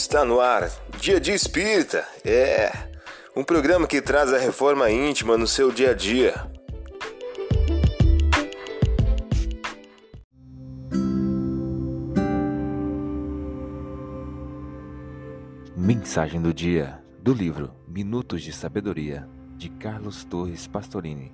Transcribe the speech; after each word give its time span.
Está 0.00 0.24
no 0.24 0.38
ar, 0.38 0.70
Dia 1.00 1.18
de 1.20 1.32
Espírita. 1.32 2.06
É 2.24 2.70
um 3.34 3.42
programa 3.42 3.84
que 3.84 4.00
traz 4.00 4.32
a 4.32 4.38
reforma 4.38 4.88
íntima 4.88 5.36
no 5.36 5.44
seu 5.44 5.72
dia 5.72 5.90
a 5.90 5.92
dia. 5.92 6.34
Mensagem 15.76 16.40
do 16.40 16.54
dia 16.54 17.02
do 17.20 17.34
livro 17.34 17.72
Minutos 17.88 18.42
de 18.42 18.52
Sabedoria 18.52 19.28
de 19.56 19.68
Carlos 19.68 20.24
Torres 20.24 20.68
Pastorini. 20.68 21.32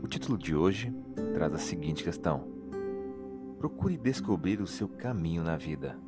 O 0.00 0.06
título 0.06 0.38
de 0.38 0.54
hoje 0.54 0.94
traz 1.34 1.52
a 1.52 1.58
seguinte 1.58 2.04
questão: 2.04 2.46
Procure 3.58 3.98
descobrir 3.98 4.60
o 4.60 4.66
seu 4.66 4.88
caminho 4.88 5.42
na 5.42 5.56
vida. 5.56 5.98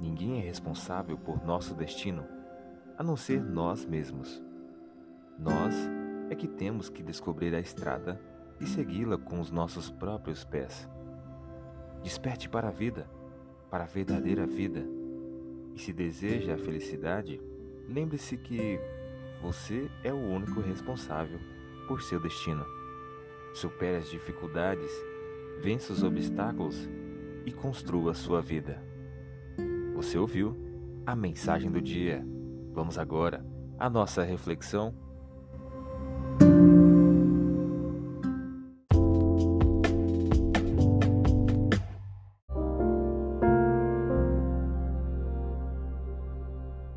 Ninguém 0.00 0.38
é 0.38 0.40
responsável 0.40 1.18
por 1.18 1.44
nosso 1.44 1.74
destino, 1.74 2.24
a 2.96 3.02
não 3.02 3.16
ser 3.16 3.42
nós 3.42 3.84
mesmos. 3.84 4.42
Nós 5.38 5.74
é 6.30 6.34
que 6.34 6.48
temos 6.48 6.88
que 6.88 7.02
descobrir 7.02 7.54
a 7.54 7.60
estrada 7.60 8.18
e 8.58 8.66
segui-la 8.66 9.18
com 9.18 9.38
os 9.40 9.50
nossos 9.50 9.90
próprios 9.90 10.42
pés. 10.42 10.88
Desperte 12.02 12.48
para 12.48 12.68
a 12.68 12.70
vida, 12.70 13.10
para 13.70 13.84
a 13.84 13.86
verdadeira 13.86 14.46
vida. 14.46 14.82
E 15.74 15.78
se 15.78 15.92
deseja 15.92 16.54
a 16.54 16.58
felicidade, 16.58 17.38
lembre-se 17.86 18.38
que 18.38 18.80
você 19.42 19.90
é 20.02 20.12
o 20.12 20.16
único 20.16 20.60
responsável 20.60 21.38
por 21.86 22.00
seu 22.00 22.18
destino. 22.18 22.64
Supere 23.52 23.98
as 23.98 24.10
dificuldades, 24.10 24.90
vença 25.60 25.92
os 25.92 26.02
obstáculos 26.02 26.88
e 27.44 27.52
construa 27.52 28.14
sua 28.14 28.40
vida. 28.40 28.89
Você 30.00 30.16
ouviu 30.16 30.56
a 31.04 31.14
mensagem 31.14 31.70
do 31.70 31.78
dia. 31.78 32.26
Vamos 32.72 32.96
agora 32.96 33.44
à 33.78 33.90
nossa 33.90 34.22
reflexão. 34.22 34.94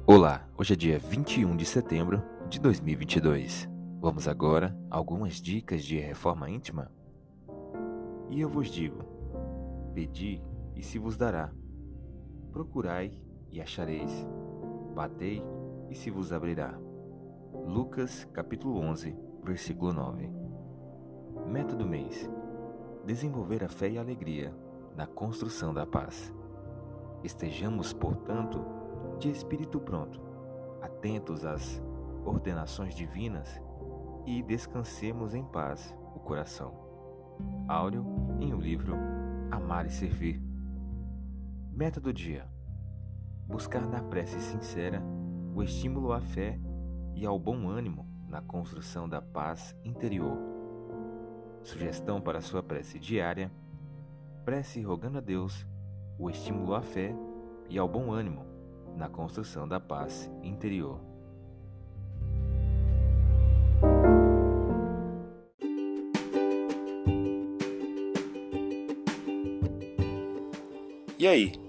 Olá, 0.07 0.47
hoje 0.57 0.71
é 0.71 0.77
dia 0.77 0.97
21 0.97 1.57
de 1.57 1.65
setembro 1.65 2.23
de 2.47 2.57
2022. 2.57 3.69
Vamos 3.99 4.29
agora 4.29 4.73
a 4.89 4.95
algumas 4.95 5.41
dicas 5.41 5.83
de 5.83 5.99
reforma 5.99 6.49
íntima? 6.49 6.89
E 8.29 8.39
eu 8.39 8.47
vos 8.47 8.69
digo: 8.71 9.03
pedi 9.93 10.41
e 10.73 10.81
se 10.81 10.97
vos 10.97 11.17
dará 11.17 11.51
Procurai 12.53 13.11
e 13.51 13.59
achareis. 13.59 14.11
Batei 14.93 15.43
e 15.89 15.95
se 15.95 16.11
vos 16.11 16.31
abrirá. 16.31 16.79
Lucas 17.65 18.25
capítulo 18.31 18.79
11, 18.79 19.17
versículo 19.43 19.91
9. 19.91 20.29
Meta 21.47 21.75
do 21.75 21.83
mês: 21.83 22.29
desenvolver 23.03 23.63
a 23.63 23.69
fé 23.69 23.89
e 23.89 23.97
a 23.97 24.01
alegria 24.01 24.55
na 24.95 25.07
construção 25.07 25.73
da 25.73 25.83
paz. 25.83 26.31
Estejamos, 27.23 27.91
portanto, 27.91 28.63
de 29.17 29.31
espírito 29.31 29.79
pronto, 29.79 30.21
atentos 30.79 31.45
às 31.45 31.81
ordenações 32.23 32.93
divinas 32.93 33.59
e 34.27 34.43
descansemos 34.43 35.33
em 35.33 35.43
paz 35.43 35.97
o 36.15 36.19
coração. 36.19 36.71
Áureo 37.67 38.05
em 38.39 38.53
o 38.53 38.59
livro 38.59 38.93
Amar 39.49 39.87
e 39.87 39.89
Servir. 39.89 40.52
Meta 41.75 41.99
do 41.99 42.13
dia: 42.13 42.47
buscar 43.47 43.87
na 43.87 43.99
prece 43.99 44.39
sincera 44.39 45.01
o 45.55 45.63
estímulo 45.63 46.13
à 46.13 46.21
fé 46.21 46.59
e 47.15 47.25
ao 47.25 47.39
bom 47.39 47.67
ânimo 47.67 48.07
na 48.29 48.43
construção 48.43 49.09
da 49.09 49.19
paz 49.19 49.75
interior. 49.83 50.37
Sugestão 51.63 52.21
para 52.21 52.41
sua 52.41 52.61
prece 52.61 52.99
diária: 52.99 53.51
prece 54.45 54.83
rogando 54.83 55.17
a 55.17 55.21
Deus 55.21 55.65
o 56.19 56.29
estímulo 56.29 56.75
à 56.75 56.81
fé 56.83 57.15
e 57.67 57.79
ao 57.79 57.87
bom 57.87 58.11
ânimo 58.11 58.45
na 58.95 59.09
construção 59.09 59.67
da 59.67 59.79
paz 59.79 60.31
interior. 60.43 61.01
E 71.17 71.25
aí, 71.25 71.62